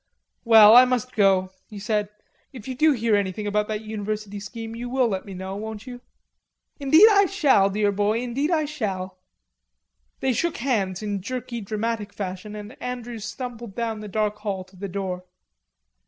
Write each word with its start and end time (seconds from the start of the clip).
"Well, 0.43 0.75
I 0.75 0.83
must 0.83 1.15
go," 1.15 1.51
he 1.69 1.77
said. 1.77 2.09
"If 2.51 2.67
you 2.67 2.73
do 2.73 2.93
hear 2.93 3.15
anything 3.15 3.45
about 3.45 3.67
that 3.67 3.81
university 3.81 4.39
scheme, 4.39 4.75
you 4.75 4.89
will 4.89 5.07
let 5.07 5.25
me 5.27 5.35
know, 5.35 5.55
won't 5.55 5.85
you?" 5.85 6.01
"Indeed 6.79 7.07
I 7.11 7.27
shall, 7.27 7.69
dear 7.69 7.91
boy, 7.91 8.19
indeed 8.21 8.49
I 8.49 8.65
shall." 8.65 9.19
They 10.19 10.33
shook 10.33 10.57
hands 10.57 11.03
in 11.03 11.21
jerky 11.21 11.61
dramatic 11.61 12.13
fashion 12.13 12.55
and 12.55 12.81
Andrews 12.81 13.25
stumbled 13.25 13.75
down 13.75 13.99
the 13.99 14.07
dark 14.07 14.39
hall 14.39 14.63
to 14.63 14.75
the 14.75 14.89
door. 14.89 15.23